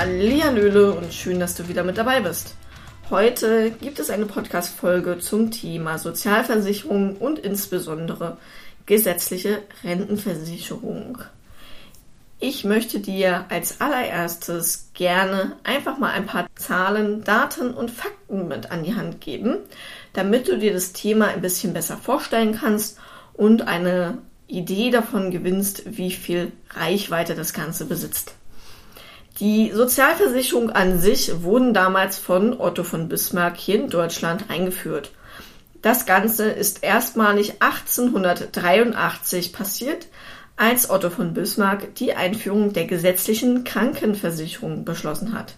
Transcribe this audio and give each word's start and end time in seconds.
Hallihallöle 0.00 0.94
und 0.94 1.12
schön, 1.12 1.40
dass 1.40 1.56
du 1.56 1.68
wieder 1.68 1.84
mit 1.84 1.98
dabei 1.98 2.20
bist. 2.20 2.54
Heute 3.10 3.70
gibt 3.70 3.98
es 3.98 4.08
eine 4.08 4.24
Podcast-Folge 4.24 5.18
zum 5.18 5.50
Thema 5.50 5.98
Sozialversicherung 5.98 7.16
und 7.16 7.38
insbesondere 7.38 8.38
gesetzliche 8.86 9.60
Rentenversicherung. 9.84 11.18
Ich 12.38 12.64
möchte 12.64 13.00
dir 13.00 13.44
als 13.50 13.82
allererstes 13.82 14.88
gerne 14.94 15.58
einfach 15.64 15.98
mal 15.98 16.12
ein 16.12 16.24
paar 16.24 16.46
Zahlen, 16.54 17.22
Daten 17.22 17.74
und 17.74 17.90
Fakten 17.90 18.48
mit 18.48 18.70
an 18.70 18.84
die 18.84 18.94
Hand 18.94 19.20
geben, 19.20 19.58
damit 20.14 20.48
du 20.48 20.56
dir 20.56 20.72
das 20.72 20.94
Thema 20.94 21.26
ein 21.26 21.42
bisschen 21.42 21.74
besser 21.74 21.98
vorstellen 21.98 22.56
kannst 22.58 22.98
und 23.34 23.68
eine 23.68 24.16
Idee 24.46 24.90
davon 24.90 25.30
gewinnst, 25.30 25.82
wie 25.98 26.10
viel 26.10 26.52
Reichweite 26.70 27.34
das 27.34 27.52
Ganze 27.52 27.84
besitzt. 27.84 28.34
Die 29.40 29.72
Sozialversicherung 29.72 30.68
an 30.68 31.00
sich 31.00 31.42
wurden 31.42 31.72
damals 31.72 32.18
von 32.18 32.60
Otto 32.60 32.84
von 32.84 33.08
Bismarck 33.08 33.56
hier 33.56 33.76
in 33.76 33.88
Deutschland 33.88 34.44
eingeführt. 34.50 35.12
Das 35.80 36.04
Ganze 36.04 36.50
ist 36.50 36.84
erstmalig 36.84 37.54
1883 37.62 39.54
passiert, 39.54 40.08
als 40.56 40.90
Otto 40.90 41.08
von 41.08 41.32
Bismarck 41.32 41.94
die 41.94 42.12
Einführung 42.12 42.74
der 42.74 42.84
gesetzlichen 42.84 43.64
Krankenversicherung 43.64 44.84
beschlossen 44.84 45.32
hat. 45.32 45.54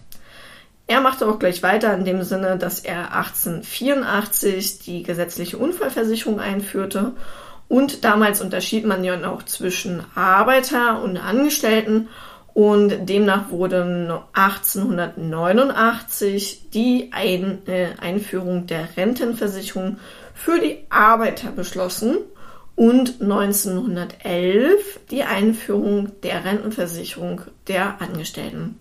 Er 0.87 1.01
machte 1.01 1.27
auch 1.27 1.37
gleich 1.37 1.61
weiter 1.61 1.93
in 1.93 2.05
dem 2.05 2.23
Sinne, 2.23 2.57
dass 2.57 2.79
er 2.79 3.13
1884 3.13 4.79
die 4.79 5.03
gesetzliche 5.03 5.57
Unfallversicherung 5.57 6.39
einführte 6.39 7.11
und 7.67 8.05
damals 8.05 8.39
unterschied 8.39 8.85
man 8.85 9.03
ja 9.03 9.17
noch 9.17 9.43
zwischen 9.43 10.05
Arbeiter 10.15 11.01
und 11.01 11.17
Angestellten 11.17 12.07
und 12.53 13.07
demnach 13.07 13.49
wurde 13.49 14.21
1889 14.33 16.69
die 16.71 17.09
Ein 17.11 17.67
äh, 17.67 17.87
Einführung 17.99 18.67
der 18.67 18.95
Rentenversicherung 18.95 19.97
für 20.35 20.59
die 20.59 20.85
Arbeiter 20.89 21.49
beschlossen 21.51 22.19
und 22.75 23.21
1911 23.21 24.99
die 25.09 25.23
Einführung 25.23 26.11
der 26.21 26.45
Rentenversicherung 26.45 27.41
der 27.67 27.99
Angestellten. 28.01 28.77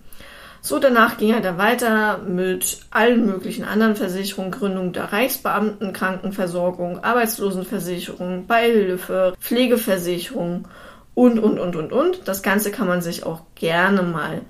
So, 0.64 0.78
danach 0.78 1.18
ging 1.18 1.34
er 1.34 1.40
dann 1.40 1.58
weiter 1.58 2.18
mit 2.18 2.82
allen 2.90 3.26
möglichen 3.26 3.64
anderen 3.64 3.96
Versicherungen, 3.96 4.52
Gründung 4.52 4.92
der 4.92 5.12
Reichsbeamten, 5.12 5.92
Krankenversorgung, 5.92 7.02
Arbeitslosenversicherung, 7.02 8.46
Beihilfe, 8.46 9.34
Pflegeversicherung 9.40 10.68
und, 11.14 11.38
und, 11.38 11.58
und, 11.58 11.76
und, 11.76 11.92
und. 11.92 12.28
Das 12.28 12.42
Ganze 12.42 12.70
kann 12.70 12.88
man 12.88 13.02
sich 13.02 13.24
auch 13.24 13.42
gerne 13.54 14.02
mal 14.02 14.42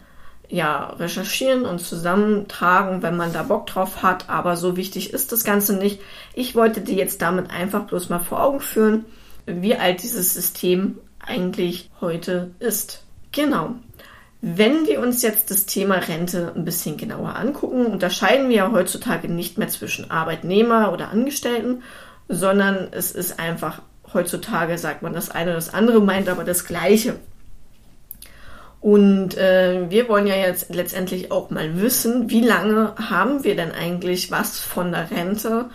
ja, 0.48 0.90
recherchieren 0.98 1.64
und 1.64 1.80
zusammentragen, 1.80 3.02
wenn 3.02 3.16
man 3.16 3.32
da 3.32 3.42
Bock 3.42 3.66
drauf 3.66 4.02
hat. 4.02 4.28
Aber 4.28 4.56
so 4.56 4.76
wichtig 4.76 5.12
ist 5.12 5.32
das 5.32 5.44
Ganze 5.44 5.76
nicht. 5.76 6.00
Ich 6.34 6.54
wollte 6.54 6.82
dir 6.82 6.94
jetzt 6.94 7.22
damit 7.22 7.50
einfach 7.50 7.84
bloß 7.84 8.10
mal 8.10 8.18
vor 8.18 8.42
Augen 8.42 8.60
führen, 8.60 9.06
wie 9.46 9.76
alt 9.76 10.02
dieses 10.02 10.34
System 10.34 10.98
eigentlich 11.26 11.90
heute 12.00 12.50
ist. 12.58 13.02
Genau. 13.32 13.76
Wenn 14.42 14.86
wir 14.86 15.00
uns 15.00 15.22
jetzt 15.22 15.50
das 15.50 15.66
Thema 15.66 15.94
Rente 15.94 16.52
ein 16.54 16.64
bisschen 16.64 16.96
genauer 16.96 17.36
angucken, 17.36 17.86
unterscheiden 17.86 18.48
wir 18.48 18.56
ja 18.56 18.72
heutzutage 18.72 19.28
nicht 19.28 19.56
mehr 19.56 19.68
zwischen 19.68 20.10
Arbeitnehmer 20.10 20.92
oder 20.92 21.10
Angestellten, 21.10 21.82
sondern 22.28 22.88
es 22.90 23.12
ist 23.12 23.38
einfach 23.38 23.80
heutzutage, 24.14 24.78
sagt 24.78 25.02
man 25.02 25.12
das 25.12 25.30
eine 25.30 25.50
oder 25.50 25.56
das 25.56 25.74
andere, 25.74 26.00
meint 26.00 26.28
aber 26.28 26.44
das 26.44 26.64
Gleiche. 26.64 27.16
Und 28.80 29.36
äh, 29.36 29.88
wir 29.90 30.08
wollen 30.08 30.26
ja 30.26 30.34
jetzt 30.34 30.74
letztendlich 30.74 31.30
auch 31.30 31.50
mal 31.50 31.80
wissen, 31.80 32.30
wie 32.30 32.40
lange 32.40 32.94
haben 32.96 33.44
wir 33.44 33.54
denn 33.54 33.70
eigentlich 33.70 34.32
was 34.32 34.58
von 34.58 34.90
der 34.90 35.08
Rente? 35.10 35.66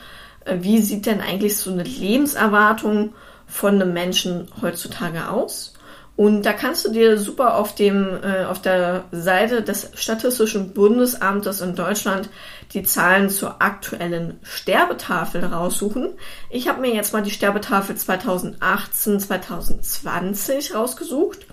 Äh, 0.44 0.58
wie 0.60 0.82
sieht 0.82 1.06
denn 1.06 1.22
eigentlich 1.22 1.58
so 1.58 1.72
eine 1.72 1.84
Lebenserwartung 1.84 3.14
von 3.48 3.76
einem 3.76 3.94
Menschen 3.94 4.50
heutzutage 4.62 5.30
aus? 5.30 5.74
Und 6.18 6.48
da 6.48 6.54
kannst 6.54 6.84
du 6.84 6.92
dir 6.92 7.20
super 7.20 7.58
auf 7.58 7.76
dem 7.76 8.08
äh, 8.24 8.44
auf 8.46 8.60
der 8.60 9.04
Seite 9.12 9.62
des 9.62 9.92
Statistischen 9.94 10.74
Bundesamtes 10.74 11.62
in 11.62 11.76
Deutschland 11.76 12.30
die 12.74 12.82
Zahlen 12.82 13.30
zur 13.30 13.62
aktuellen 13.62 14.40
Sterbetafel 14.42 15.46
raussuchen. 15.46 16.10
Ich 16.50 16.68
habe 16.68 16.82
mir 16.82 16.92
jetzt 16.92 17.14
mal 17.14 17.22
die 17.22 17.30
Sterbetafel 17.30 17.96
2018 17.96 19.20
2020 19.20 20.74
rausgesucht. 20.74 21.46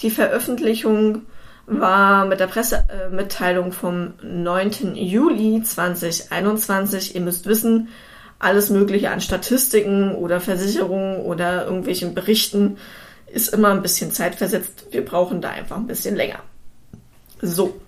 Die 0.00 0.10
Veröffentlichung 0.10 1.26
war 1.66 2.24
mit 2.24 2.40
der 2.40 2.46
Pressemitteilung 2.46 3.72
vom 3.72 4.14
9. 4.22 4.94
Juli 4.94 5.62
2021. 5.62 7.14
Ihr 7.14 7.20
müsst 7.20 7.44
wissen, 7.44 7.88
alles 8.38 8.70
Mögliche 8.70 9.10
an 9.10 9.20
Statistiken 9.20 10.14
oder 10.14 10.40
Versicherungen 10.40 11.20
oder 11.20 11.66
irgendwelchen 11.66 12.14
Berichten 12.14 12.78
ist 13.32 13.48
immer 13.48 13.70
ein 13.70 13.82
bisschen 13.82 14.12
zeitversetzt. 14.12 14.86
Wir 14.90 15.04
brauchen 15.04 15.40
da 15.40 15.50
einfach 15.50 15.76
ein 15.76 15.86
bisschen 15.86 16.16
länger. 16.16 16.40
So, 17.40 17.80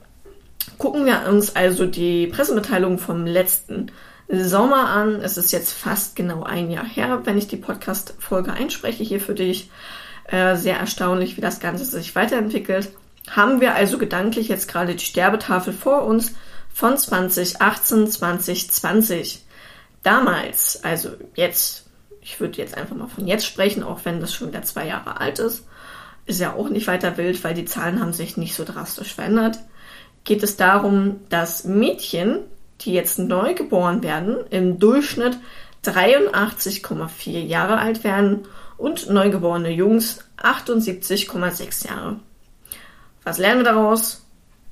gucken 0.78 1.06
wir 1.06 1.26
uns 1.28 1.56
also 1.56 1.86
die 1.86 2.26
Pressemitteilung 2.26 2.98
vom 2.98 3.26
letzten 3.26 3.90
Sommer 4.28 4.88
an. 4.88 5.20
Es 5.22 5.36
ist 5.36 5.52
jetzt 5.52 5.72
fast 5.72 6.14
genau 6.14 6.42
ein 6.44 6.70
Jahr 6.70 6.86
her, 6.86 7.22
wenn 7.24 7.38
ich 7.38 7.48
die 7.48 7.56
Podcast-Folge 7.56 8.52
einspreche 8.52 9.02
hier 9.02 9.20
für 9.20 9.34
dich. 9.34 9.70
Äh, 10.24 10.56
sehr 10.56 10.76
erstaunlich, 10.76 11.36
wie 11.36 11.40
das 11.40 11.58
Ganze 11.58 11.84
sich 11.84 12.14
weiterentwickelt. 12.14 12.90
Haben 13.28 13.60
wir 13.60 13.74
also 13.74 13.98
gedanklich 13.98 14.48
jetzt 14.48 14.68
gerade 14.68 14.94
die 14.94 15.04
Sterbetafel 15.04 15.72
vor 15.72 16.04
uns 16.04 16.34
von 16.72 16.96
2018, 16.96 18.08
2020. 18.08 19.44
Damals, 20.02 20.82
also 20.84 21.10
jetzt 21.34 21.89
ich 22.30 22.38
würde 22.38 22.58
jetzt 22.58 22.76
einfach 22.76 22.94
mal 22.94 23.08
von 23.08 23.26
jetzt 23.26 23.44
sprechen, 23.44 23.82
auch 23.82 24.04
wenn 24.04 24.20
das 24.20 24.32
schon 24.32 24.48
wieder 24.48 24.62
zwei 24.62 24.86
Jahre 24.86 25.20
alt 25.20 25.40
ist. 25.40 25.66
Ist 26.26 26.40
ja 26.40 26.54
auch 26.54 26.68
nicht 26.68 26.86
weiter 26.86 27.16
wild, 27.16 27.42
weil 27.42 27.54
die 27.54 27.64
Zahlen 27.64 28.00
haben 28.00 28.12
sich 28.12 28.36
nicht 28.36 28.54
so 28.54 28.64
drastisch 28.64 29.14
verändert. 29.14 29.58
Geht 30.22 30.44
es 30.44 30.56
darum, 30.56 31.20
dass 31.28 31.64
Mädchen, 31.64 32.38
die 32.82 32.92
jetzt 32.92 33.18
neu 33.18 33.54
geboren 33.54 34.04
werden, 34.04 34.36
im 34.50 34.78
Durchschnitt 34.78 35.38
83,4 35.84 37.40
Jahre 37.40 37.78
alt 37.78 38.04
werden 38.04 38.46
und 38.76 39.10
neugeborene 39.10 39.70
Jungs 39.70 40.20
78,6 40.40 41.88
Jahre. 41.88 42.20
Was 43.24 43.38
lernen 43.38 43.60
wir 43.60 43.72
daraus? 43.72 44.24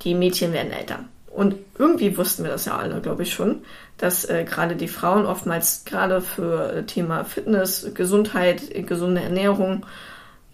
Die 0.02 0.14
Mädchen 0.14 0.52
werden 0.52 0.72
älter. 0.72 1.00
Und 1.26 1.56
irgendwie 1.76 2.16
wussten 2.16 2.44
wir 2.44 2.52
das 2.52 2.66
ja 2.66 2.76
alle, 2.76 3.00
glaube 3.00 3.24
ich 3.24 3.32
schon, 3.32 3.62
dass 3.98 4.24
äh, 4.24 4.44
gerade 4.44 4.76
die 4.76 4.88
Frauen 4.88 5.26
oftmals 5.26 5.84
gerade 5.84 6.20
für 6.20 6.72
äh, 6.72 6.82
Thema 6.84 7.24
Fitness, 7.24 7.90
Gesundheit, 7.94 8.86
gesunde 8.86 9.20
Ernährung 9.20 9.84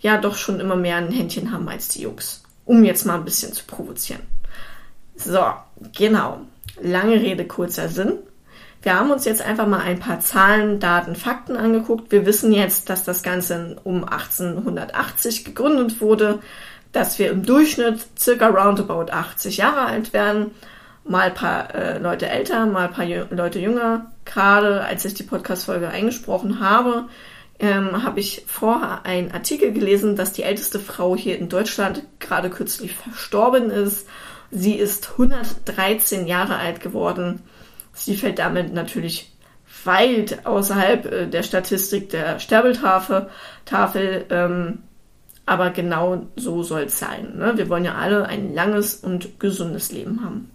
ja 0.00 0.18
doch 0.18 0.36
schon 0.36 0.60
immer 0.60 0.76
mehr 0.76 0.96
ein 0.96 1.10
Händchen 1.10 1.52
haben 1.52 1.68
als 1.68 1.88
die 1.88 2.02
Jungs. 2.02 2.42
Um 2.64 2.84
jetzt 2.84 3.04
mal 3.04 3.16
ein 3.16 3.24
bisschen 3.24 3.52
zu 3.52 3.64
provozieren. 3.64 4.22
So, 5.16 5.44
genau. 5.96 6.40
Lange 6.82 7.14
Rede, 7.14 7.46
kurzer 7.46 7.88
Sinn. 7.88 8.18
Wir 8.82 8.98
haben 8.98 9.10
uns 9.10 9.24
jetzt 9.24 9.40
einfach 9.40 9.66
mal 9.66 9.80
ein 9.80 10.00
paar 10.00 10.20
Zahlen, 10.20 10.80
Daten, 10.80 11.14
Fakten 11.14 11.56
angeguckt. 11.56 12.10
Wir 12.12 12.26
wissen 12.26 12.52
jetzt, 12.52 12.90
dass 12.90 13.04
das 13.04 13.22
Ganze 13.22 13.76
um 13.84 14.04
1880 14.04 15.44
gegründet 15.44 16.00
wurde, 16.00 16.40
dass 16.92 17.18
wir 17.18 17.30
im 17.30 17.44
Durchschnitt 17.44 18.06
circa 18.18 18.48
roundabout 18.48 19.10
80 19.10 19.56
Jahre 19.58 19.86
alt 19.86 20.12
werden 20.12 20.50
mal 21.04 21.28
ein 21.28 21.34
paar 21.34 21.74
äh, 21.74 21.98
Leute 21.98 22.28
älter, 22.28 22.66
mal 22.66 22.88
ein 22.88 22.92
paar 22.92 23.06
Leute 23.06 23.58
jünger. 23.58 24.10
Gerade 24.24 24.82
als 24.82 25.04
ich 25.04 25.14
die 25.14 25.22
Podcast-Folge 25.22 25.88
eingesprochen 25.88 26.60
habe, 26.60 27.08
ähm, 27.58 28.02
habe 28.02 28.20
ich 28.20 28.44
vorher 28.46 29.04
einen 29.04 29.30
Artikel 29.32 29.72
gelesen, 29.72 30.16
dass 30.16 30.32
die 30.32 30.42
älteste 30.42 30.80
Frau 30.80 31.14
hier 31.14 31.38
in 31.38 31.48
Deutschland 31.48 32.02
gerade 32.18 32.50
kürzlich 32.50 32.94
verstorben 32.94 33.70
ist. 33.70 34.08
Sie 34.50 34.74
ist 34.74 35.12
113 35.12 36.26
Jahre 36.26 36.56
alt 36.56 36.80
geworden. 36.80 37.42
Sie 37.92 38.16
fällt 38.16 38.38
damit 38.38 38.72
natürlich 38.72 39.32
weit 39.84 40.46
außerhalb 40.46 41.06
äh, 41.06 41.26
der 41.26 41.42
Statistik 41.42 42.10
der 42.10 42.38
Sterbeltafel. 42.40 43.28
Tafel, 43.64 44.24
ähm, 44.30 44.82
aber 45.46 45.70
genau 45.70 46.26
so 46.36 46.62
soll 46.62 46.82
es 46.82 46.98
sein. 46.98 47.36
Ne? 47.36 47.56
Wir 47.56 47.68
wollen 47.68 47.84
ja 47.84 47.96
alle 47.96 48.26
ein 48.26 48.54
langes 48.54 48.96
und 48.96 49.38
gesundes 49.38 49.92
Leben 49.92 50.24
haben. 50.24 50.50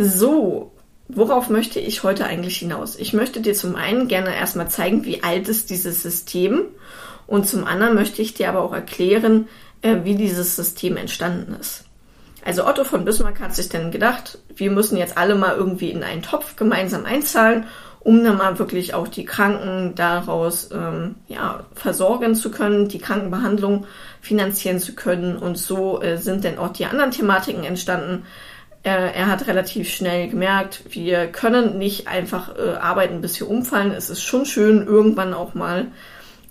So, 0.00 0.70
worauf 1.08 1.50
möchte 1.50 1.80
ich 1.80 2.04
heute 2.04 2.24
eigentlich 2.24 2.58
hinaus? 2.58 2.94
Ich 2.94 3.14
möchte 3.14 3.40
dir 3.40 3.54
zum 3.54 3.74
einen 3.74 4.06
gerne 4.06 4.32
erstmal 4.32 4.68
zeigen, 4.68 5.04
wie 5.04 5.24
alt 5.24 5.48
ist 5.48 5.70
dieses 5.70 6.04
System 6.04 6.66
und 7.26 7.48
zum 7.48 7.64
anderen 7.64 7.96
möchte 7.96 8.22
ich 8.22 8.32
dir 8.32 8.48
aber 8.48 8.62
auch 8.62 8.72
erklären, 8.72 9.48
äh, 9.82 9.96
wie 10.04 10.14
dieses 10.14 10.54
System 10.54 10.96
entstanden 10.96 11.56
ist. 11.60 11.84
Also 12.44 12.64
Otto 12.64 12.84
von 12.84 13.04
Bismarck 13.04 13.40
hat 13.40 13.56
sich 13.56 13.70
dann 13.70 13.90
gedacht, 13.90 14.38
wir 14.54 14.70
müssen 14.70 14.96
jetzt 14.96 15.18
alle 15.18 15.34
mal 15.34 15.56
irgendwie 15.56 15.90
in 15.90 16.04
einen 16.04 16.22
Topf 16.22 16.54
gemeinsam 16.54 17.04
einzahlen 17.04 17.66
um 18.00 18.24
dann 18.24 18.38
mal 18.38 18.58
wirklich 18.58 18.94
auch 18.94 19.08
die 19.08 19.24
Kranken 19.24 19.94
daraus 19.94 20.70
ähm, 20.72 21.16
ja, 21.26 21.66
versorgen 21.74 22.34
zu 22.34 22.50
können, 22.50 22.88
die 22.88 23.00
Krankenbehandlung 23.00 23.86
finanzieren 24.20 24.78
zu 24.78 24.94
können. 24.94 25.36
Und 25.36 25.58
so 25.58 26.00
äh, 26.00 26.16
sind 26.16 26.44
dann 26.44 26.58
auch 26.58 26.72
die 26.72 26.86
anderen 26.86 27.10
Thematiken 27.10 27.64
entstanden. 27.64 28.24
Äh, 28.82 29.12
er 29.12 29.26
hat 29.26 29.46
relativ 29.46 29.90
schnell 29.90 30.28
gemerkt, 30.28 30.82
wir 30.90 31.26
können 31.26 31.78
nicht 31.78 32.08
einfach 32.08 32.56
äh, 32.56 32.74
arbeiten, 32.74 33.20
bis 33.20 33.38
wir 33.40 33.48
umfallen. 33.48 33.92
Es 33.92 34.10
ist 34.10 34.22
schon 34.22 34.46
schön, 34.46 34.86
irgendwann 34.86 35.34
auch 35.34 35.54
mal 35.54 35.88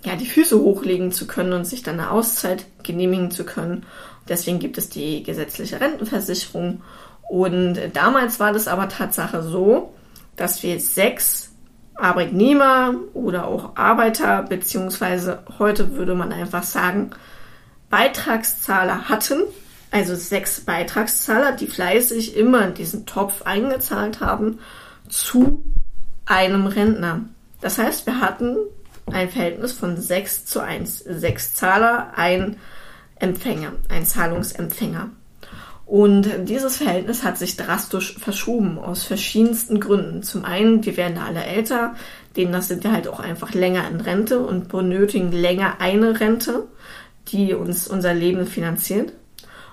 ja, 0.04 0.14
die 0.14 0.26
Füße 0.26 0.58
hochlegen 0.60 1.10
zu 1.10 1.26
können 1.26 1.52
und 1.52 1.64
sich 1.64 1.82
dann 1.82 1.98
eine 1.98 2.10
Auszeit 2.10 2.66
genehmigen 2.82 3.30
zu 3.30 3.44
können. 3.44 3.86
Deswegen 4.28 4.58
gibt 4.58 4.78
es 4.78 4.90
die 4.90 5.22
gesetzliche 5.22 5.80
Rentenversicherung. 5.80 6.82
Und 7.28 7.78
damals 7.94 8.40
war 8.40 8.52
das 8.52 8.68
aber 8.68 8.88
Tatsache 8.88 9.42
so, 9.42 9.94
dass 10.36 10.62
wir 10.62 10.78
sechs 10.80 11.52
Arbeitnehmer 11.94 12.94
oder 13.12 13.48
auch 13.48 13.76
Arbeiter, 13.76 14.44
beziehungsweise 14.44 15.42
heute 15.58 15.96
würde 15.96 16.14
man 16.14 16.32
einfach 16.32 16.62
sagen, 16.62 17.10
Beitragszahler 17.90 19.08
hatten, 19.08 19.42
also 19.90 20.14
sechs 20.14 20.60
Beitragszahler, 20.60 21.52
die 21.52 21.66
fleißig 21.66 22.36
immer 22.36 22.66
in 22.66 22.74
diesen 22.74 23.06
Topf 23.06 23.42
eingezahlt 23.42 24.20
haben, 24.20 24.58
zu 25.08 25.62
einem 26.26 26.66
Rentner. 26.66 27.24
Das 27.60 27.78
heißt, 27.78 28.06
wir 28.06 28.20
hatten 28.20 28.56
ein 29.06 29.30
Verhältnis 29.30 29.72
von 29.72 29.96
6 29.96 30.44
zu 30.44 30.60
1. 30.60 30.98
Sechs 30.98 31.54
Zahler, 31.54 32.12
ein 32.16 32.56
Empfänger, 33.16 33.72
ein 33.88 34.04
Zahlungsempfänger. 34.04 35.10
Und 35.86 36.28
dieses 36.44 36.76
Verhältnis 36.76 37.24
hat 37.24 37.38
sich 37.38 37.56
drastisch 37.56 38.18
verschoben 38.18 38.78
aus 38.78 39.04
verschiedensten 39.04 39.80
Gründen. 39.80 40.22
Zum 40.22 40.44
einen, 40.44 40.84
wir 40.84 40.98
werden 40.98 41.16
alle 41.16 41.42
älter, 41.42 41.94
demnach 42.36 42.62
sind 42.62 42.84
wir 42.84 42.92
halt 42.92 43.08
auch 43.08 43.20
einfach 43.20 43.54
länger 43.54 43.88
in 43.88 44.02
Rente 44.02 44.40
und 44.40 44.68
benötigen 44.68 45.32
länger 45.32 45.80
eine 45.80 46.20
Rente, 46.20 46.66
die 47.28 47.54
uns 47.54 47.88
unser 47.88 48.12
Leben 48.12 48.46
finanziert. 48.46 49.14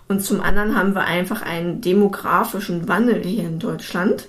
Und 0.08 0.22
zum 0.22 0.42
anderen 0.42 0.78
haben 0.78 0.94
wir 0.94 1.06
einfach 1.06 1.42
einen 1.42 1.82
demografischen 1.82 2.88
Wandel 2.88 3.24
hier 3.24 3.44
in 3.44 3.60
Deutschland. 3.60 4.28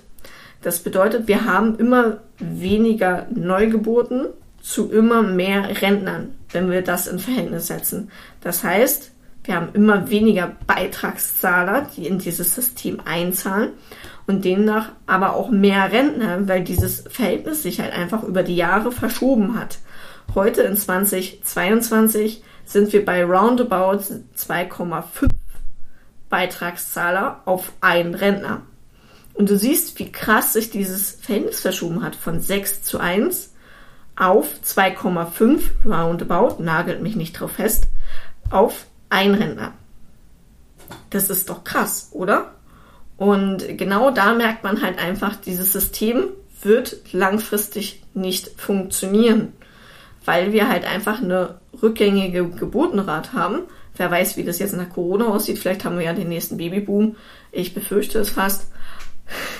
Das 0.61 0.79
bedeutet, 0.79 1.27
wir 1.27 1.45
haben 1.45 1.77
immer 1.77 2.17
weniger 2.39 3.27
Neugeburten 3.33 4.27
zu 4.61 4.91
immer 4.91 5.21
mehr 5.21 5.81
Rentnern, 5.81 6.35
wenn 6.51 6.71
wir 6.71 6.81
das 6.81 7.07
in 7.07 7.19
Verhältnis 7.19 7.67
setzen. 7.67 8.11
Das 8.41 8.63
heißt, 8.63 9.11
wir 9.43 9.55
haben 9.55 9.69
immer 9.73 10.09
weniger 10.09 10.51
Beitragszahler, 10.65 11.87
die 11.95 12.05
in 12.07 12.19
dieses 12.19 12.53
System 12.53 12.99
einzahlen 13.05 13.69
und 14.25 14.43
demnach 14.43 14.89
aber 15.05 15.35
auch 15.35 15.49
mehr 15.49 15.91
Rentner, 15.91 16.47
weil 16.47 16.63
dieses 16.63 17.05
Verhältnis 17.09 17.63
sich 17.63 17.79
halt 17.79 17.93
einfach 17.93 18.23
über 18.23 18.43
die 18.43 18.57
Jahre 18.57 18.91
verschoben 18.91 19.57
hat. 19.57 19.79
Heute 20.35 20.63
in 20.63 20.75
2022 20.75 22.43
sind 22.65 22.91
wir 22.91 23.05
bei 23.05 23.23
roundabout 23.23 24.01
2,5 24.37 25.29
Beitragszahler 26.29 27.41
auf 27.45 27.71
einen 27.81 28.15
Rentner. 28.15 28.61
Und 29.33 29.49
du 29.49 29.57
siehst, 29.57 29.99
wie 29.99 30.11
krass 30.11 30.53
sich 30.53 30.71
dieses 30.71 31.11
Verhältnis 31.11 31.59
verschoben 31.61 32.03
hat 32.03 32.15
von 32.15 32.39
6 32.39 32.83
zu 32.83 32.99
1 32.99 33.53
auf 34.15 34.47
2,5 34.65 35.61
roundabout, 35.85 36.61
nagelt 36.61 37.01
mich 37.01 37.15
nicht 37.15 37.39
drauf 37.39 37.51
fest, 37.51 37.87
auf 38.49 38.87
ein 39.09 39.35
Rentner. 39.35 39.73
Das 41.11 41.29
ist 41.29 41.49
doch 41.49 41.63
krass, 41.63 42.09
oder? 42.11 42.51
Und 43.15 43.77
genau 43.77 44.11
da 44.11 44.33
merkt 44.33 44.63
man 44.63 44.81
halt 44.81 44.99
einfach, 44.99 45.35
dieses 45.35 45.71
System 45.71 46.29
wird 46.61 46.97
langfristig 47.13 48.03
nicht 48.13 48.59
funktionieren, 48.59 49.53
weil 50.25 50.51
wir 50.51 50.67
halt 50.67 50.85
einfach 50.85 51.21
eine 51.21 51.59
rückgängige 51.81 52.47
Geburtenrate 52.49 53.33
haben. 53.33 53.61
Wer 53.97 54.11
weiß, 54.11 54.37
wie 54.37 54.43
das 54.43 54.59
jetzt 54.59 54.75
nach 54.75 54.89
Corona 54.89 55.27
aussieht. 55.27 55.59
Vielleicht 55.59 55.83
haben 55.83 55.97
wir 55.97 56.05
ja 56.05 56.13
den 56.13 56.29
nächsten 56.29 56.57
Babyboom. 56.57 57.15
Ich 57.51 57.73
befürchte 57.73 58.19
es 58.19 58.29
fast. 58.29 58.71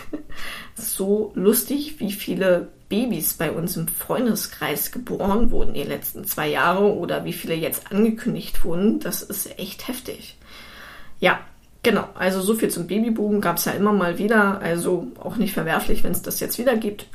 so 0.75 1.31
lustig, 1.35 1.99
wie 1.99 2.11
viele 2.11 2.69
Babys 2.89 3.33
bei 3.33 3.51
uns 3.51 3.75
im 3.75 3.87
Freundeskreis 3.87 4.91
geboren 4.91 5.51
wurden 5.51 5.73
die 5.73 5.83
letzten 5.83 6.25
zwei 6.25 6.47
Jahre 6.47 6.93
oder 6.93 7.25
wie 7.25 7.33
viele 7.33 7.55
jetzt 7.55 7.91
angekündigt 7.91 8.63
wurden, 8.63 8.99
das 8.99 9.21
ist 9.21 9.59
echt 9.59 9.87
heftig. 9.87 10.37
Ja, 11.19 11.39
genau. 11.83 12.07
Also 12.15 12.41
so 12.41 12.53
viel 12.53 12.69
zum 12.69 12.87
Babyboom 12.87 13.41
gab 13.41 13.57
es 13.57 13.65
ja 13.65 13.73
immer 13.73 13.91
mal 13.91 14.17
wieder. 14.19 14.61
Also 14.61 15.07
auch 15.19 15.35
nicht 15.35 15.53
verwerflich, 15.53 16.03
wenn 16.03 16.11
es 16.11 16.21
das 16.21 16.39
jetzt 16.39 16.59
wieder 16.59 16.77
gibt. 16.77 17.07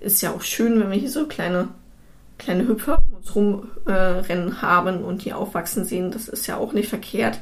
Ist 0.00 0.22
ja 0.22 0.32
auch 0.32 0.42
schön, 0.42 0.80
wenn 0.80 0.90
wir 0.90 0.98
hier 0.98 1.10
so 1.10 1.26
kleine, 1.26 1.68
kleine 2.38 2.66
Hüpfer 2.66 3.02
uns 3.20 3.34
rumrennen 3.34 4.48
äh, 4.48 4.56
haben 4.62 5.04
und 5.04 5.24
die 5.24 5.32
aufwachsen 5.32 5.84
sehen. 5.84 6.10
Das 6.10 6.28
ist 6.28 6.46
ja 6.46 6.56
auch 6.56 6.72
nicht 6.72 6.88
verkehrt. 6.88 7.40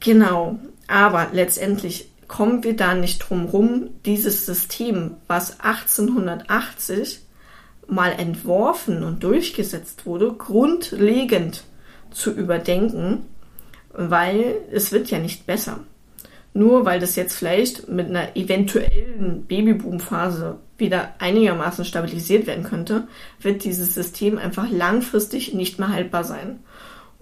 Genau. 0.00 0.58
Aber 0.88 1.28
letztendlich 1.32 2.10
kommen 2.26 2.64
wir 2.64 2.76
da 2.76 2.94
nicht 2.94 3.18
drum 3.18 3.46
rum, 3.46 3.90
dieses 4.04 4.46
System, 4.46 5.16
was 5.26 5.60
1880 5.60 7.20
mal 7.88 8.12
entworfen 8.12 9.02
und 9.02 9.24
durchgesetzt 9.24 10.06
wurde, 10.06 10.32
grundlegend 10.32 11.64
zu 12.12 12.32
überdenken, 12.32 13.26
weil 13.92 14.56
es 14.70 14.92
wird 14.92 15.10
ja 15.10 15.18
nicht 15.18 15.46
besser. 15.46 15.80
Nur 16.52 16.84
weil 16.84 16.98
das 16.98 17.16
jetzt 17.16 17.36
vielleicht 17.36 17.88
mit 17.88 18.08
einer 18.08 18.36
eventuellen 18.36 19.44
Babyboom-Phase 19.46 20.58
wieder 20.78 21.14
einigermaßen 21.18 21.84
stabilisiert 21.84 22.46
werden 22.46 22.64
könnte, 22.64 23.06
wird 23.40 23.64
dieses 23.64 23.94
System 23.94 24.36
einfach 24.38 24.68
langfristig 24.70 25.54
nicht 25.54 25.78
mehr 25.78 25.90
haltbar 25.90 26.24
sein. 26.24 26.60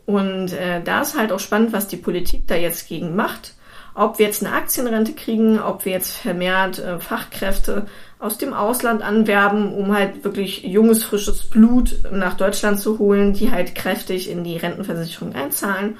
Und 0.06 0.52
äh, 0.54 0.82
da 0.82 1.02
ist 1.02 1.18
halt 1.18 1.32
auch 1.32 1.40
spannend, 1.40 1.72
was 1.72 1.88
die 1.88 1.98
Politik 1.98 2.46
da 2.46 2.54
jetzt 2.54 2.88
gegen 2.88 3.14
macht 3.14 3.54
ob 3.98 4.20
wir 4.20 4.26
jetzt 4.26 4.44
eine 4.44 4.54
Aktienrente 4.54 5.12
kriegen, 5.12 5.58
ob 5.58 5.84
wir 5.84 5.90
jetzt 5.90 6.12
vermehrt 6.12 6.78
äh, 6.78 7.00
Fachkräfte 7.00 7.86
aus 8.20 8.38
dem 8.38 8.54
Ausland 8.54 9.02
anwerben, 9.02 9.74
um 9.74 9.92
halt 9.92 10.22
wirklich 10.22 10.62
junges, 10.62 11.02
frisches 11.02 11.42
Blut 11.42 11.98
nach 12.12 12.36
Deutschland 12.36 12.78
zu 12.78 13.00
holen, 13.00 13.32
die 13.32 13.50
halt 13.50 13.74
kräftig 13.74 14.30
in 14.30 14.44
die 14.44 14.56
Rentenversicherung 14.56 15.34
einzahlen 15.34 15.98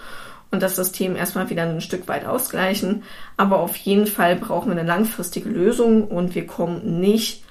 und 0.50 0.62
das 0.62 0.76
System 0.76 1.16
erstmal 1.16 1.50
wieder 1.50 1.62
ein 1.64 1.80
Stück 1.80 2.08
weit 2.08 2.24
ausgleichen. 2.24 3.02
Aber 3.36 3.60
auf 3.60 3.76
jeden 3.76 4.06
Fall 4.06 4.36
brauchen 4.36 4.68
wir 4.70 4.78
eine 4.78 4.88
langfristige 4.88 5.48
Lösung 5.48 6.04
und 6.08 6.34
wir 6.34 6.46
kommen 6.46 7.00
nicht 7.00 7.44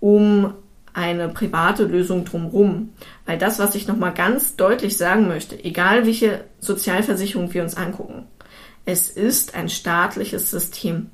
um 0.00 0.54
eine 0.92 1.28
private 1.28 1.84
Lösung 1.84 2.24
drumherum. 2.24 2.92
Weil 3.26 3.38
das, 3.38 3.58
was 3.58 3.74
ich 3.74 3.88
nochmal 3.88 4.14
ganz 4.14 4.56
deutlich 4.56 4.96
sagen 4.96 5.26
möchte, 5.26 5.62
egal 5.62 6.06
welche 6.06 6.44
Sozialversicherung 6.60 7.52
wir 7.52 7.62
uns 7.62 7.76
angucken, 7.76 8.26
es 8.86 9.08
ist 9.10 9.54
ein 9.54 9.68
staatliches 9.68 10.50
System. 10.50 11.10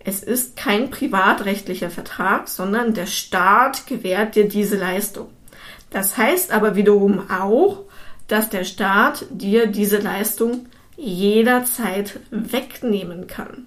Es 0.00 0.22
ist 0.22 0.56
kein 0.56 0.90
privatrechtlicher 0.90 1.88
Vertrag, 1.88 2.48
sondern 2.48 2.92
der 2.92 3.06
Staat 3.06 3.86
gewährt 3.86 4.34
dir 4.34 4.48
diese 4.48 4.76
Leistung. 4.76 5.28
Das 5.90 6.18
heißt 6.18 6.52
aber 6.52 6.76
wiederum 6.76 7.30
auch, 7.30 7.84
dass 8.28 8.50
der 8.50 8.64
Staat 8.64 9.26
dir 9.30 9.66
diese 9.66 9.98
Leistung 9.98 10.66
jederzeit 10.96 12.20
wegnehmen 12.30 13.26
kann. 13.26 13.66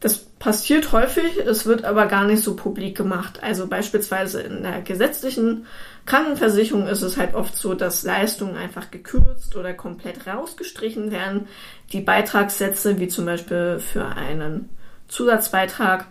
Das 0.00 0.18
passiert 0.18 0.90
häufig, 0.90 1.38
es 1.38 1.64
wird 1.66 1.84
aber 1.84 2.06
gar 2.06 2.24
nicht 2.24 2.42
so 2.42 2.56
publik 2.56 2.96
gemacht. 2.96 3.40
Also 3.40 3.68
beispielsweise 3.68 4.42
in 4.42 4.64
der 4.64 4.82
gesetzlichen 4.82 5.66
Krankenversicherung 6.06 6.88
ist 6.88 7.02
es 7.02 7.16
halt 7.16 7.34
oft 7.34 7.54
so, 7.54 7.74
dass 7.74 8.02
Leistungen 8.02 8.56
einfach 8.56 8.90
gekürzt 8.90 9.54
oder 9.54 9.72
komplett 9.72 10.26
rausgestrichen 10.26 11.12
werden. 11.12 11.46
Die 11.92 12.00
Beitragssätze, 12.00 12.98
wie 12.98 13.06
zum 13.06 13.26
Beispiel 13.26 13.78
für 13.78 14.06
einen 14.06 14.68
Zusatzbeitrag, 15.06 16.06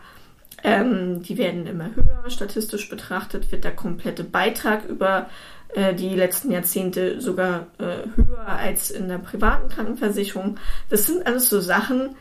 ähm, 0.64 1.22
die 1.24 1.38
werden 1.38 1.68
immer 1.68 1.94
höher. 1.94 2.30
Statistisch 2.30 2.88
betrachtet 2.88 3.52
wird 3.52 3.66
der 3.66 3.76
komplette 3.76 4.24
Beitrag 4.24 4.86
über 4.86 5.30
äh, 5.74 5.94
die 5.94 6.16
letzten 6.16 6.52
Jahrzehnte 6.52 7.22
sogar 7.22 7.68
äh, 7.78 8.08
höher 8.16 8.48
als 8.48 8.92
in 8.92 9.08
der 9.08 9.18
privaten 9.18 9.70
Krankenversicherung. 9.70 10.58
Das 10.90 11.06
sind 11.06 11.26
alles 11.26 11.50
so 11.50 11.60
Sachen, 11.60 12.16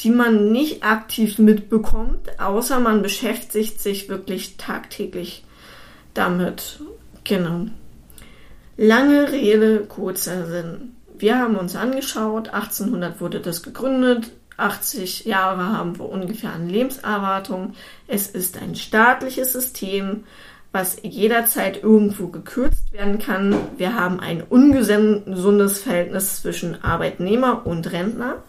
die 0.00 0.10
man 0.10 0.50
nicht 0.52 0.84
aktiv 0.84 1.38
mitbekommt, 1.38 2.40
außer 2.40 2.80
man 2.80 3.02
beschäftigt 3.02 3.80
sich 3.80 4.08
wirklich 4.08 4.56
tagtäglich 4.56 5.44
damit. 6.14 6.80
Genau. 7.24 7.66
Lange 8.76 9.32
Rede, 9.32 9.80
kurzer 9.80 10.46
Sinn. 10.46 10.96
Wir 11.18 11.38
haben 11.38 11.56
uns 11.56 11.76
angeschaut, 11.76 12.48
1800 12.48 13.20
wurde 13.22 13.40
das 13.40 13.62
gegründet, 13.62 14.32
80 14.58 15.24
Jahre 15.24 15.72
haben 15.72 15.98
wir 15.98 16.08
ungefähr 16.08 16.52
an 16.52 16.68
Lebenserwartung. 16.68 17.74
Es 18.06 18.28
ist 18.28 18.58
ein 18.60 18.74
staatliches 18.74 19.52
System, 19.52 20.24
was 20.76 20.98
jederzeit 21.02 21.82
irgendwo 21.82 22.28
gekürzt 22.28 22.92
werden 22.92 23.18
kann. 23.18 23.56
Wir 23.78 23.96
haben 23.96 24.20
ein 24.20 24.42
ungesundes 24.42 25.78
Verhältnis 25.78 26.42
zwischen 26.42 26.84
Arbeitnehmer 26.84 27.64
und 27.64 27.90
Rentner. 27.92 28.42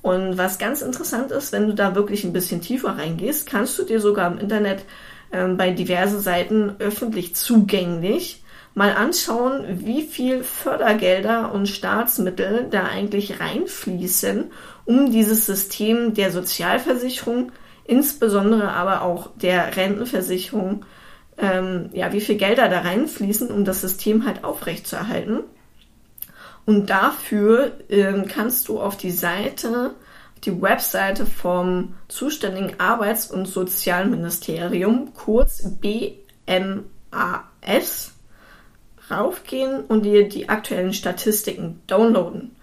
Und 0.00 0.38
was 0.38 0.58
ganz 0.58 0.80
interessant 0.80 1.32
ist, 1.32 1.52
wenn 1.52 1.66
du 1.66 1.74
da 1.74 1.94
wirklich 1.94 2.24
ein 2.24 2.32
bisschen 2.32 2.62
tiefer 2.62 2.96
reingehst, 2.96 3.46
kannst 3.46 3.78
du 3.78 3.82
dir 3.82 4.00
sogar 4.00 4.32
im 4.32 4.38
Internet 4.38 4.84
äh, 5.30 5.46
bei 5.48 5.70
diverse 5.70 6.18
Seiten 6.18 6.76
öffentlich 6.78 7.36
zugänglich. 7.36 8.42
Mal 8.72 8.92
anschauen, 8.92 9.64
wie 9.84 10.02
viel 10.02 10.44
Fördergelder 10.44 11.52
und 11.52 11.68
Staatsmittel 11.68 12.68
da 12.70 12.84
eigentlich 12.84 13.38
reinfließen, 13.38 14.44
um 14.86 15.10
dieses 15.10 15.44
System 15.44 16.14
der 16.14 16.30
Sozialversicherung, 16.30 17.52
insbesondere 17.84 18.72
aber 18.72 19.02
auch 19.02 19.30
der 19.36 19.76
Rentenversicherung, 19.76 20.86
ähm, 21.38 21.90
ja, 21.92 22.12
wie 22.12 22.20
viel 22.20 22.36
Gelder 22.36 22.68
da 22.68 22.80
reinfließen, 22.80 23.50
um 23.50 23.64
das 23.64 23.80
System 23.80 24.26
halt 24.26 24.44
aufrechtzuerhalten. 24.44 25.40
Und 26.64 26.90
dafür 26.90 27.72
ähm, 27.88 28.26
kannst 28.26 28.68
du 28.68 28.80
auf 28.80 28.96
die 28.96 29.10
Seite, 29.12 29.94
die 30.44 30.60
Webseite 30.60 31.24
vom 31.26 31.94
zuständigen 32.08 32.78
Arbeits- 32.80 33.30
und 33.30 33.46
Sozialministerium, 33.46 35.14
kurz 35.14 35.62
BMAS, 35.80 36.82
raufgehen 39.08 39.84
und 39.84 40.04
dir 40.04 40.28
die 40.28 40.48
aktuellen 40.48 40.92
Statistiken 40.92 41.80
downloaden. 41.86 42.56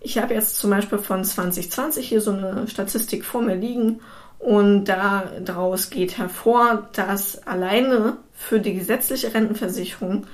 Ich 0.00 0.18
habe 0.18 0.34
jetzt 0.34 0.58
zum 0.58 0.70
Beispiel 0.70 0.98
von 0.98 1.22
2020 1.22 2.08
hier 2.08 2.20
so 2.20 2.32
eine 2.32 2.66
Statistik 2.66 3.24
vor 3.24 3.42
mir 3.42 3.54
liegen 3.54 4.00
und 4.42 4.86
daraus 4.86 5.88
geht 5.88 6.18
hervor, 6.18 6.88
dass 6.94 7.46
alleine 7.46 8.16
für 8.32 8.58
die 8.58 8.74
gesetzliche 8.74 9.32
Rentenversicherung 9.32 10.26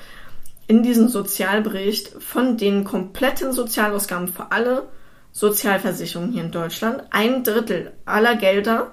in 0.66 0.82
diesem 0.82 1.08
Sozialbericht 1.08 2.14
von 2.18 2.56
den 2.56 2.84
kompletten 2.84 3.52
Sozialausgaben 3.52 4.28
für 4.28 4.50
alle 4.50 4.88
Sozialversicherungen 5.32 6.32
hier 6.32 6.44
in 6.44 6.50
Deutschland 6.50 7.02
ein 7.10 7.44
Drittel 7.44 7.92
aller 8.06 8.36
Gelder 8.36 8.92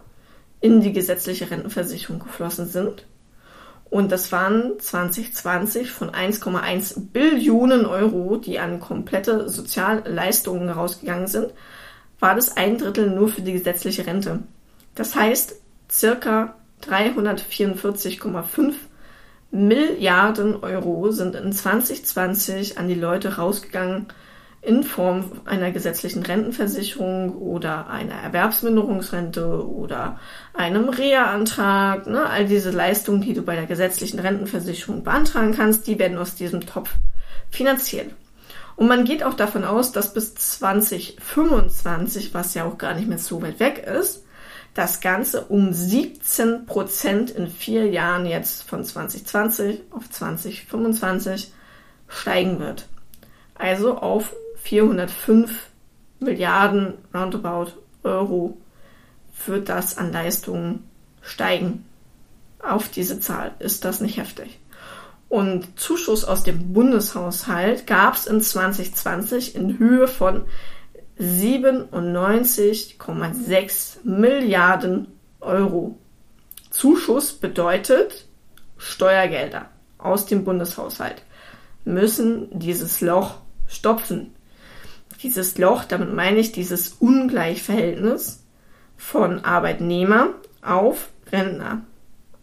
in 0.60 0.82
die 0.82 0.92
gesetzliche 0.92 1.50
Rentenversicherung 1.50 2.20
geflossen 2.20 2.68
sind. 2.68 3.06
Und 3.90 4.12
das 4.12 4.34
waren 4.34 4.78
2020 4.80 5.92
von 5.92 6.10
1,1 6.10 7.12
Billionen 7.14 7.86
Euro, 7.86 8.36
die 8.36 8.60
an 8.60 8.82
komplette 8.82 9.48
Sozialleistungen 9.48 10.68
rausgegangen 10.68 11.28
sind, 11.28 11.54
war 12.20 12.36
das 12.36 12.58
ein 12.58 12.78
Drittel 12.78 13.10
nur 13.12 13.30
für 13.30 13.42
die 13.42 13.54
gesetzliche 13.54 14.06
Rente. 14.06 14.44
Das 14.96 15.16
heißt, 15.16 15.56
circa 15.92 16.56
344,5 16.84 18.74
Milliarden 19.52 20.58
Euro 20.64 21.12
sind 21.12 21.36
in 21.36 21.54
2020 21.54 22.78
an 22.78 22.88
die 22.88 22.96
Leute 22.96 23.38
rausgegangen 23.38 24.08
in 24.62 24.84
Form 24.84 25.32
einer 25.46 25.72
gesetzlichen 25.72 26.24
Rentenversicherung 26.24 27.38
oder 27.38 27.88
einer 27.88 28.16
Erwerbsminderungsrente 28.16 29.66
oder 29.66 30.20
einem 30.54 30.90
Reha-Antrag. 30.90 32.08
Ne? 32.08 32.26
All 32.26 32.48
diese 32.48 32.72
Leistungen, 32.72 33.22
die 33.22 33.34
du 33.34 33.44
bei 33.44 33.56
der 33.56 33.68
gesetzlichen 33.68 34.20
Rentenversicherung 34.20 35.04
beantragen 35.04 35.54
kannst, 35.56 35.86
die 35.88 36.00
werden 36.00 36.18
aus 36.18 36.36
diesem 36.36 36.66
Topf 36.66 36.90
finanziert. 37.50 38.12
Und 38.76 38.88
man 38.88 39.06
geht 39.06 39.24
auch 39.24 39.36
davon 39.36 39.64
aus, 39.64 39.92
dass 39.92 40.14
bis 40.14 40.36
2025, 40.36 42.34
was 42.34 42.56
ja 42.56 42.66
auch 42.66 42.78
gar 42.78 42.96
nicht 42.96 43.08
mehr 43.08 43.20
so 43.20 43.42
weit 43.42 43.60
weg 43.60 43.86
ist, 43.88 44.25
das 44.76 45.00
Ganze 45.00 45.46
um 45.46 45.74
17 45.74 46.66
Prozent 46.66 47.32
in 47.32 47.48
vier 47.48 47.90
Jahren 47.90 48.26
jetzt 48.26 48.64
von 48.64 48.84
2020 48.84 49.82
auf 49.90 50.10
2025 50.10 51.52
steigen 52.10 52.60
wird. 52.60 52.88
Also 53.56 53.98
auf 53.98 54.36
405 54.58 55.70
Milliarden 56.20 56.94
roundabout 57.14 57.72
Euro 58.04 58.58
wird 59.46 59.70
das 59.70 59.98
an 59.98 60.12
Leistungen 60.12 60.84
steigen. 61.22 61.86
Auf 62.60 62.90
diese 62.90 63.22
Zahl 63.22 63.54
ist 63.60 63.86
das 63.86 64.02
nicht 64.02 64.18
heftig. 64.18 64.60
Und 65.30 65.80
Zuschuss 65.80 66.26
aus 66.26 66.44
dem 66.44 66.74
Bundeshaushalt 66.74 67.88
gab 67.88 68.16
es 68.16 68.28
in 68.28 68.42
2020 68.42 69.56
in 69.56 69.80
Höhe 69.80 70.08
von 70.08 70.44
97,6 71.20 73.98
Milliarden 74.04 75.08
Euro. 75.40 76.00
Zuschuss 76.72 77.34
bedeutet 77.34 78.26
Steuergelder 78.78 79.70
aus 79.98 80.26
dem 80.26 80.44
Bundeshaushalt 80.44 81.22
müssen 81.86 82.60
dieses 82.60 83.00
Loch 83.00 83.36
stopfen. 83.68 84.36
Dieses 85.22 85.58
Loch, 85.58 85.86
damit 85.86 86.14
meine 86.14 86.40
ich 86.40 86.52
dieses 86.52 86.98
Ungleichverhältnis 87.00 88.44
von 88.98 89.46
Arbeitnehmer 89.46 90.30
auf 90.62 91.10
Rentner, 91.32 91.84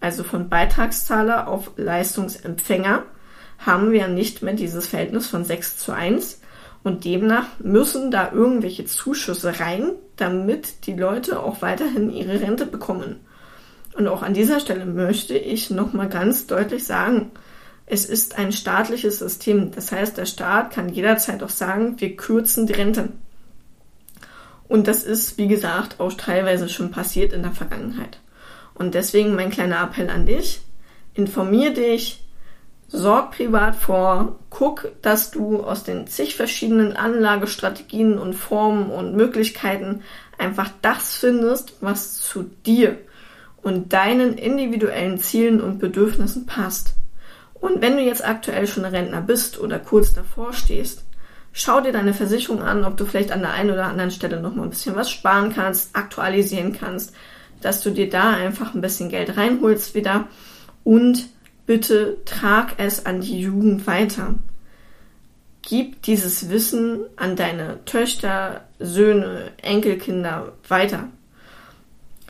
also 0.01 0.25
von 0.25 0.49
Beitragszahler 0.49 1.49
auf 1.49 1.73
Leistungsempfänger, 1.77 3.05
haben 3.59 3.93
wir 3.93 4.09
nicht 4.09 4.43
mehr 4.43 4.55
dieses 4.55 4.89
Verhältnis 4.89 5.27
von 5.27 5.45
6 5.45 5.77
zu 5.77 5.93
1, 5.93 6.41
und 6.85 7.05
demnach 7.05 7.47
müssen 7.61 8.11
da 8.11 8.33
irgendwelche 8.33 8.85
Zuschüsse 8.85 9.61
rein, 9.61 9.93
damit 10.17 10.87
die 10.87 10.95
Leute 10.95 11.41
auch 11.41 11.63
weiterhin 11.63 12.11
ihre 12.11 12.41
Rente 12.41 12.67
bekommen. 12.67 13.21
Und 13.95 14.09
auch 14.09 14.23
an 14.23 14.35
dieser 14.35 14.59
Stelle 14.59 14.87
möchte 14.87 15.37
ich 15.37 15.71
nochmal 15.71 16.09
ganz 16.09 16.47
deutlich 16.47 16.85
sagen, 16.85 17.31
es 17.87 18.07
ist 18.07 18.39
ein 18.39 18.53
staatliches 18.53 19.19
System. 19.19 19.71
Das 19.73 19.93
heißt, 19.93 20.17
der 20.17 20.27
Staat 20.27 20.73
kann 20.73 20.89
jederzeit 20.89 21.43
auch 21.43 21.51
sagen, 21.51 22.01
wir 22.01 22.17
kürzen 22.17 22.67
die 22.67 22.73
Rente. 22.73 23.11
Und 24.67 24.89
das 24.89 25.05
ist, 25.05 25.37
wie 25.37 25.49
gesagt, 25.49 26.01
auch 26.01 26.15
teilweise 26.15 26.69
schon 26.69 26.91
passiert 26.91 27.33
in 27.33 27.43
der 27.43 27.53
Vergangenheit. 27.53 28.19
Und 28.75 28.95
deswegen 28.95 29.35
mein 29.35 29.51
kleiner 29.51 29.83
Appell 29.83 30.09
an 30.09 30.25
dich. 30.25 30.63
Informier 31.15 31.75
dich, 31.75 32.22
Sorg 32.95 33.31
privat 33.31 33.75
vor, 33.75 34.37
guck, 34.51 34.93
dass 35.01 35.31
du 35.31 35.65
aus 35.65 35.83
den 35.83 36.07
zig 36.07 36.37
verschiedenen 36.37 36.95
Anlagestrategien 36.95 38.19
und 38.19 38.35
Formen 38.35 38.91
und 38.91 39.17
Möglichkeiten 39.17 40.03
einfach 40.37 40.69
das 40.83 41.17
findest, 41.17 41.73
was 41.81 42.21
zu 42.21 42.51
dir 42.67 42.99
und 43.63 43.95
deinen 43.95 44.35
individuellen 44.35 45.17
Zielen 45.17 45.63
und 45.63 45.79
Bedürfnissen 45.79 46.45
passt. 46.45 46.95
Und 47.55 47.81
wenn 47.81 47.97
du 47.97 48.03
jetzt 48.03 48.27
aktuell 48.27 48.67
schon 48.67 48.85
Rentner 48.85 49.23
bist 49.23 49.59
oder 49.59 49.79
kurz 49.79 50.13
davor 50.13 50.53
stehst, 50.53 51.05
schau 51.53 51.81
dir 51.81 51.93
deine 51.93 52.13
Versicherung 52.13 52.61
an, 52.61 52.85
ob 52.85 52.99
du 52.99 53.07
vielleicht 53.07 53.33
an 53.33 53.41
der 53.41 53.53
einen 53.53 53.71
oder 53.71 53.87
anderen 53.87 54.11
Stelle 54.11 54.39
noch 54.39 54.55
mal 54.55 54.65
ein 54.65 54.71
bisschen 54.71 54.97
was 54.97 55.11
sparen 55.11 55.55
kannst, 55.55 55.97
aktualisieren 55.97 56.75
kannst, 56.75 57.15
dass 57.63 57.83
du 57.83 57.91
dir 57.91 58.11
da 58.11 58.33
einfach 58.35 58.75
ein 58.75 58.83
bisschen 58.83 59.09
Geld 59.09 59.35
reinholst 59.39 59.95
wieder 59.95 60.27
und 60.85 61.29
bitte 61.73 62.19
trag 62.27 62.75
es 62.77 63.07
an 63.07 63.23
die 63.23 63.41
Jugend 63.41 63.87
weiter. 63.87 64.35
Gib 65.63 66.03
dieses 66.03 66.51
Wissen 66.51 67.07
an 67.17 67.35
deine 67.35 67.83
Töchter, 67.87 68.65
Söhne, 68.79 69.53
Enkelkinder 69.63 70.53
weiter. 70.69 71.09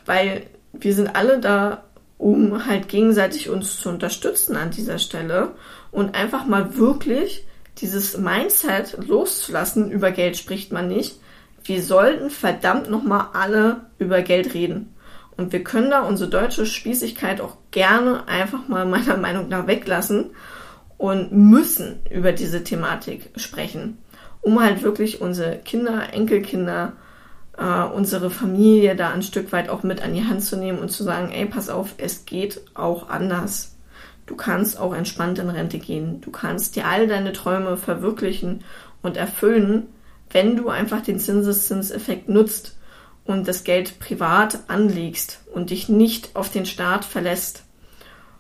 Weil 0.07 0.47
wir 0.73 0.95
sind 0.95 1.17
alle 1.17 1.41
da, 1.41 1.83
um 2.19 2.67
halt 2.67 2.87
gegenseitig 2.87 3.49
uns 3.49 3.81
zu 3.81 3.89
unterstützen 3.89 4.55
an 4.55 4.71
dieser 4.71 5.01
Stelle 5.01 5.57
und 5.91 6.15
einfach 6.15 6.47
mal 6.47 6.77
wirklich 6.77 7.45
dieses 7.79 8.17
Mindset 8.17 8.97
loszulassen. 9.09 9.91
Über 9.91 10.13
Geld 10.13 10.37
spricht 10.37 10.71
man 10.71 10.87
nicht. 10.87 11.19
Wir 11.65 11.83
sollten 11.83 12.31
verdammt 12.31 12.89
nochmal 12.89 13.31
alle 13.33 13.87
über 13.99 14.23
Geld 14.23 14.55
reden. 14.55 14.92
Und 15.37 15.53
wir 15.53 15.65
können 15.65 15.91
da 15.91 16.03
unsere 16.03 16.31
deutsche 16.31 16.67
Spießigkeit 16.67 17.41
auch 17.41 17.57
gerne 17.71 18.29
einfach 18.29 18.69
mal 18.69 18.87
meiner 18.87 19.17
Meinung 19.17 19.49
nach 19.49 19.67
weglassen 19.67 20.31
und 20.99 21.33
müssen 21.33 22.01
über 22.11 22.33
diese 22.33 22.63
Thematik 22.63 23.31
sprechen, 23.37 23.99
um 24.41 24.63
halt 24.63 24.83
wirklich 24.83 25.21
unsere 25.21 25.59
Kinder, 25.59 26.13
Enkelkinder, 26.13 26.93
äh, 27.57 27.83
unsere 27.83 28.31
Familie 28.31 28.95
da 28.95 29.11
ein 29.11 29.23
Stück 29.23 29.53
weit 29.53 29.69
auch 29.69 29.83
mit 29.83 30.03
an 30.03 30.15
die 30.15 30.25
Hand 30.25 30.45
zu 30.45 30.57
nehmen 30.57 30.79
und 30.79 30.91
zu 30.91 31.03
sagen, 31.03 31.33
ey, 31.33 31.47
pass 31.47 31.71
auf, 31.71 31.95
es 31.99 32.25
geht 32.25 32.61
auch 32.75 33.09
anders. 33.09 33.77
Du 34.27 34.37
kannst 34.37 34.79
auch 34.79 34.95
entspannt 34.95 35.39
in 35.39 35.51
Rente 35.51 35.79
gehen. 35.79 36.21
Du 36.21 36.31
kannst 36.31 36.77
dir 36.77 36.87
all 36.87 37.09
deine 37.09 37.33
Träume 37.33 37.77
verwirklichen 37.77 38.63
und 39.03 39.17
erfüllen, 39.17 39.89
wenn 40.31 40.57
du 40.57 40.69
einfach 40.69 41.03
den 41.03 41.19
Zinseszinseffekt 41.19 42.29
nutzt 42.29 42.77
und 43.25 43.47
das 43.49 43.65
Geld 43.65 43.99
privat 43.99 44.61
anlegst 44.69 45.41
und 45.53 45.71
dich 45.71 45.89
nicht 45.89 46.35
auf 46.35 46.51
den 46.51 46.67
Staat 46.67 47.05
verlässt. 47.05 47.65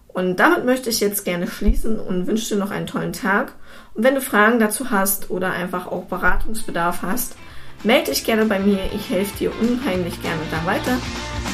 Und 0.08 0.36
damit 0.36 0.64
möchte 0.64 0.90
ich 0.90 1.00
jetzt 1.00 1.24
gerne 1.24 1.46
schließen 1.46 1.98
und 1.98 2.26
wünsche 2.26 2.54
dir 2.54 2.60
noch 2.60 2.70
einen 2.70 2.86
tollen 2.86 3.12
Tag. 3.12 3.52
Und 3.94 4.04
wenn 4.04 4.14
du 4.14 4.20
Fragen 4.20 4.58
dazu 4.58 4.90
hast 4.90 5.30
oder 5.30 5.52
einfach 5.52 5.86
auch 5.86 6.04
Beratungsbedarf 6.04 7.02
hast, 7.02 7.36
melde 7.82 8.10
dich 8.10 8.24
gerne 8.24 8.44
bei 8.44 8.58
mir. 8.58 8.78
Ich 8.94 9.08
helfe 9.08 9.38
dir 9.38 9.52
unheimlich 9.60 10.20
gerne 10.22 10.42
da 10.50 10.66
weiter. 10.66 10.98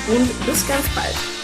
Und 0.08 0.46
bis 0.46 0.66
ganz 0.66 0.88
bald. 0.94 1.37